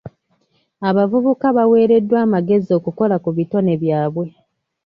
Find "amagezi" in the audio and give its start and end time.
2.25-2.69